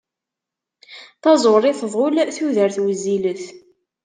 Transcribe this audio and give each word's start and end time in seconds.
Taẓuri 1.21 1.71
tḍul, 1.79 2.13
tudert 2.37 2.77
wezzilet. 2.83 3.43